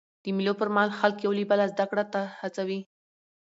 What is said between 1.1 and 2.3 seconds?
یو له بله زدهکړي ته